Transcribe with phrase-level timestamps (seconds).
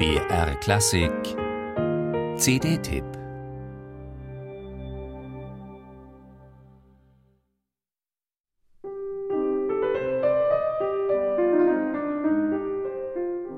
[0.00, 1.12] BR Klassik
[2.38, 3.04] CD-Tipp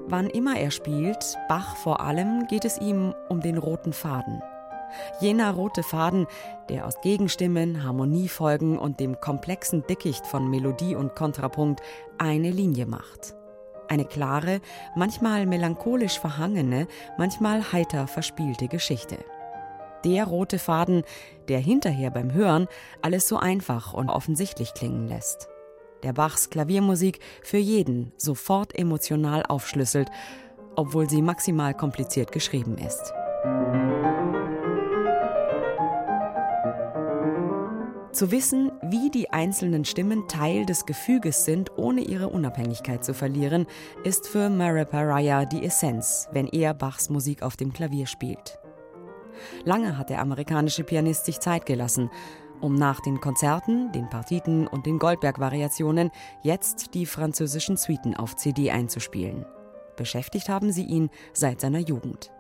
[0.09, 4.43] Wann immer er spielt, Bach vor allem, geht es ihm um den roten Faden.
[5.21, 6.27] Jener rote Faden,
[6.69, 11.83] der aus Gegenstimmen, Harmoniefolgen und dem komplexen Dickicht von Melodie und Kontrapunkt
[12.19, 13.37] eine Linie macht.
[13.93, 14.63] Eine klare,
[14.97, 16.87] manchmal melancholisch verhangene,
[17.19, 19.19] manchmal heiter verspielte Geschichte.
[20.07, 21.03] Der rote Faden,
[21.49, 22.69] der hinterher beim Hören
[23.03, 25.51] alles so einfach und offensichtlich klingen lässt.
[26.05, 30.09] Der Bachs Klaviermusik für jeden sofort emotional aufschlüsselt,
[30.75, 33.13] obwohl sie maximal kompliziert geschrieben ist.
[38.23, 43.67] Zu wissen, wie die einzelnen Stimmen Teil des Gefüges sind, ohne ihre Unabhängigkeit zu verlieren,
[44.05, 48.61] ist für Mariah die Essenz, wenn er Bachs Musik auf dem Klavier spielt.
[49.65, 52.13] Lange hat der amerikanische Pianist sich Zeit gelassen,
[52.61, 56.13] um nach den Konzerten, den Partiten und den Goldberg-Variationen
[56.45, 59.47] jetzt die französischen Suiten auf CD einzuspielen.
[59.97, 62.31] Beschäftigt haben sie ihn seit seiner Jugend.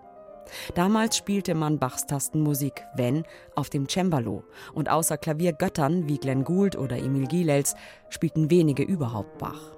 [0.74, 6.76] Damals spielte man Bachs Tastenmusik, wenn, auf dem Cembalo und außer Klaviergöttern wie Glenn Gould
[6.76, 7.74] oder Emil Gilels
[8.08, 9.76] spielten wenige überhaupt Bach.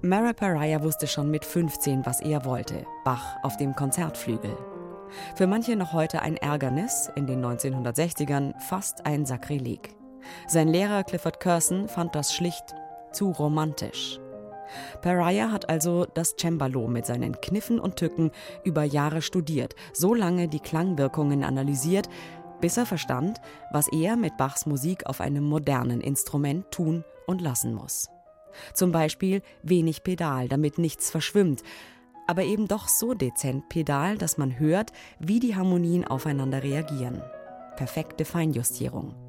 [0.00, 4.56] Mara Pariah wusste schon mit 15, was er wollte: Bach auf dem Konzertflügel.
[5.34, 9.97] Für manche noch heute ein Ärgernis, in den 1960ern fast ein Sakrileg.
[10.46, 12.74] Sein Lehrer Clifford Curson fand das schlicht
[13.12, 14.20] zu romantisch.
[15.00, 18.30] Pariah hat also das Cembalo mit seinen Kniffen und Tücken
[18.64, 22.08] über Jahre studiert, so lange die Klangwirkungen analysiert,
[22.60, 23.40] bis er verstand,
[23.72, 28.10] was er mit Bachs Musik auf einem modernen Instrument tun und lassen muss.
[28.74, 31.62] Zum Beispiel wenig Pedal, damit nichts verschwimmt,
[32.26, 37.22] aber eben doch so dezent Pedal, dass man hört, wie die Harmonien aufeinander reagieren.
[37.76, 39.27] Perfekte Feinjustierung.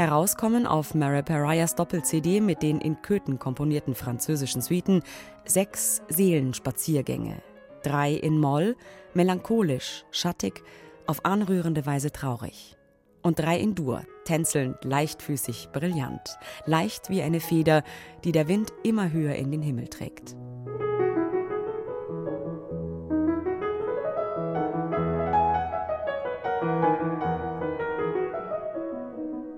[0.00, 5.02] Herauskommen auf Mary Pariahs Doppel-CD mit den in Köthen komponierten französischen Suiten
[5.44, 7.42] sechs Seelenspaziergänge.
[7.82, 8.76] Drei in Moll,
[9.12, 10.62] melancholisch, schattig,
[11.06, 12.78] auf anrührende Weise traurig.
[13.20, 17.82] Und drei in Dur, tänzelnd, leichtfüßig, brillant, leicht wie eine Feder,
[18.24, 20.34] die der Wind immer höher in den Himmel trägt.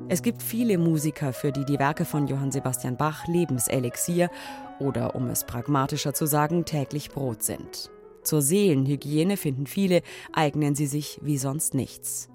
[0.08, 4.30] Es gibt viele Musiker, für die die Werke von Johann Sebastian Bach Lebenselixier
[4.78, 7.90] oder, um es pragmatischer zu sagen, täglich Brot sind.
[8.22, 10.02] Zur Seelenhygiene finden viele,
[10.32, 12.28] eignen sie sich wie sonst nichts.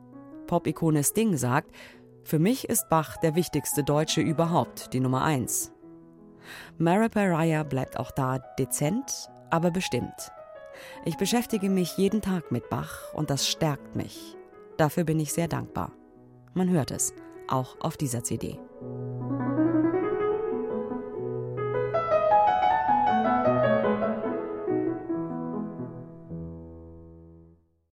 [0.48, 1.72] Pop-Ikone Sting sagt,
[2.24, 5.72] für mich ist Bach der wichtigste Deutsche überhaupt, die Nummer eins.
[6.78, 10.32] Mara Pariah bleibt auch da dezent, aber bestimmt.
[11.06, 14.36] Ich beschäftige mich jeden Tag mit Bach und das stärkt mich.
[14.78, 15.92] Dafür bin ich sehr dankbar.
[16.54, 17.14] Man hört es
[17.48, 18.60] auch auf dieser CD.